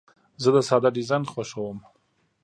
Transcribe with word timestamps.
زه 0.41 0.49
د 0.55 0.57
ساده 0.69 0.89
ډیزاین 0.97 1.23
خوښوم. 1.31 1.77